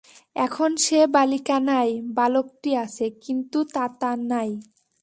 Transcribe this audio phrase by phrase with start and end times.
[0.35, 4.49] এখন সে বালিকা নাই–বালকটি আছে, কিন্তু তাতা নাই।